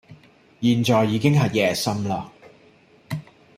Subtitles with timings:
[0.61, 2.25] 現在已經係夜深喇